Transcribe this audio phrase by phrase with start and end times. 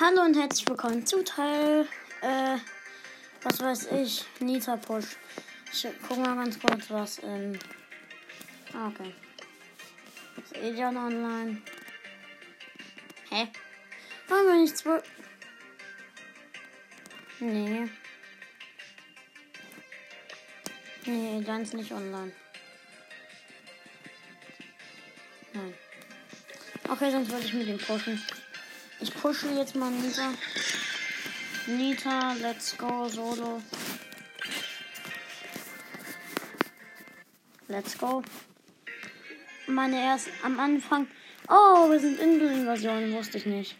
[0.00, 1.84] Hallo und herzlich willkommen zu Teil,
[2.20, 2.56] äh,
[3.42, 5.16] was weiß ich, Nita Push.
[5.72, 7.58] Ich guck mal ganz kurz, was, ähm,
[8.74, 9.12] ah, okay.
[10.36, 11.62] Jetzt Edion online.
[13.30, 13.48] Hä?
[14.28, 15.02] Warum bin ich zwei?
[17.40, 17.88] Nee.
[21.06, 22.30] Nee, Edion ist nicht online.
[25.54, 25.74] Nein.
[26.88, 28.22] Okay, sonst würde ich mit ihm pushen.
[29.00, 30.32] Ich pushe jetzt mal Nita.
[31.66, 33.62] Nita, let's go, solo.
[37.68, 38.22] Let's go.
[39.66, 41.06] Meine erste am Anfang.
[41.48, 43.76] Oh, wir sind Insel-Invasion, wusste ich nicht.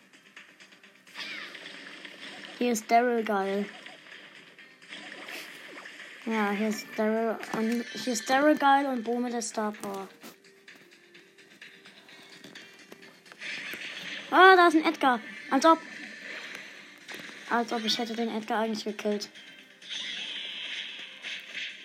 [2.59, 3.67] Hier ist Daryl geil.
[6.27, 10.09] Ja, hier ist Daryl und hier ist Daryl geil und Bo mit der Star Power.
[14.31, 15.21] Ah, da ist ein Edgar.
[15.51, 15.79] Als ob.
[17.51, 19.29] Als ob ich hätte den Edgar eigentlich gekillt.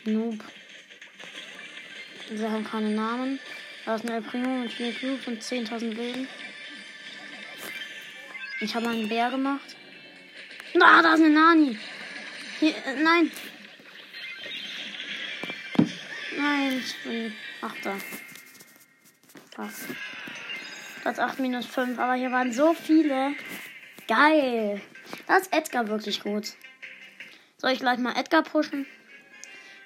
[0.06, 0.44] Noob.
[2.30, 3.40] Sie haben keine Namen.
[3.86, 6.28] Da ist ein El Primo mit 4 Cubes und 10.000 Leben.
[8.60, 9.76] Ich habe einen Bär gemacht.
[10.82, 11.78] Ah, da ist eine Nani.
[12.60, 13.32] Hier, äh, nein.
[16.38, 17.95] Nein, ich bin Achter.
[19.58, 19.86] Was?
[21.04, 22.00] Platz 8 minus 5.
[22.00, 23.36] Aber hier waren so viele.
[24.08, 24.82] Geil.
[25.28, 26.54] Da ist Edgar wirklich gut.
[27.58, 28.86] Soll ich gleich mal Edgar pushen?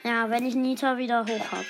[0.04, 1.66] Ja, wenn ich Nita wieder hoch habe.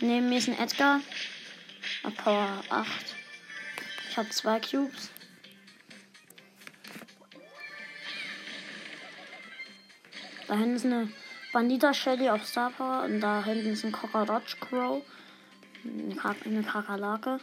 [0.00, 1.00] Neben mir ist ein Edgar.
[2.02, 2.88] Auf Power 8.
[4.10, 5.10] Ich habe zwei Cubes.
[10.48, 11.12] Da hinten ist eine
[11.52, 15.02] Bandita Shelly auf Star Power und da hinten ist ein Cockroach Crow.
[15.84, 17.40] Eine, Kak eine Kakerlake.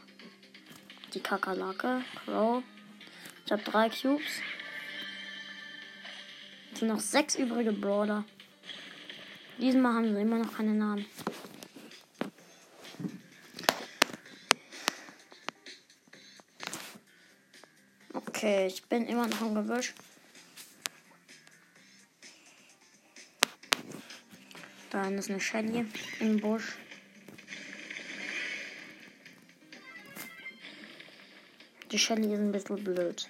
[1.13, 2.01] Die Kakerlake.
[2.23, 2.63] Crow.
[3.45, 4.41] Ich habe drei Cubes.
[6.71, 8.23] Es sind noch sechs übrige Brawler.
[9.57, 11.05] Diesmal haben sie immer noch keine Namen.
[18.13, 19.93] Okay, ich bin immer noch im Gebüsch.
[24.97, 25.85] Da ist eine Shelly
[26.19, 26.75] im Busch.
[31.91, 33.29] Die Shelly ist ein bisschen blöd.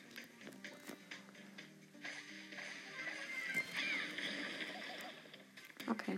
[5.90, 6.18] Okay.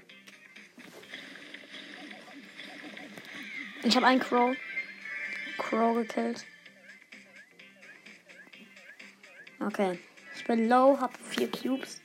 [3.81, 4.55] Ich habe einen Crow.
[5.57, 6.45] Crow gekillt.
[9.59, 9.97] Okay.
[10.35, 12.01] Ich bin low, habe vier Cubes.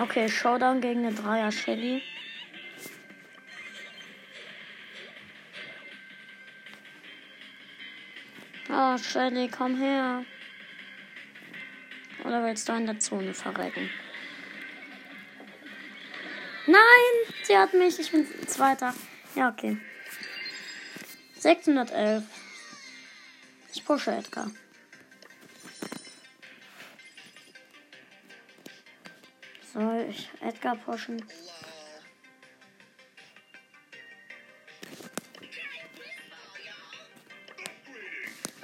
[0.00, 2.02] Okay, Showdown gegen eine Dreier Shelly.
[8.70, 10.24] Oh, Shelly, komm her.
[12.24, 13.90] Oder willst du in der Zone verrecken?
[16.66, 17.98] Nein, sie hat mich.
[17.98, 18.94] Ich bin Zweiter.
[19.34, 19.76] Ja, okay.
[21.36, 22.24] 611.
[23.74, 24.50] Ich pushe Edgar.
[29.72, 31.22] Soll ich Edgar pushen?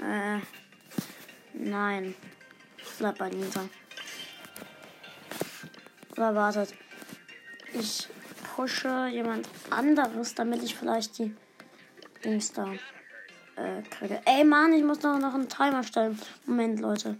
[0.02, 0.40] Äh,
[1.52, 2.14] nein.
[2.98, 3.68] Bleib bei Nisa.
[6.12, 6.74] Oder wartet.
[7.72, 8.08] Ich
[8.54, 11.36] pushe jemand anderes, damit ich vielleicht die
[12.24, 12.72] Dings da
[13.56, 14.20] äh, kriege.
[14.24, 16.18] Ey Mann, ich muss doch noch einen Timer stellen.
[16.46, 17.16] Moment, Leute.